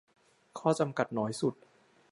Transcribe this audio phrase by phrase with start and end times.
[0.59, 1.53] ข้อจำกัดน้อยสุด